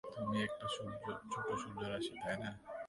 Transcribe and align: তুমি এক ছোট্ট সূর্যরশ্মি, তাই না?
তুমি 0.15 0.37
এক 0.45 0.51
ছোট্ট 1.31 1.49
সূর্যরশ্মি, 1.61 2.17
তাই 2.23 2.35
না? 2.41 2.49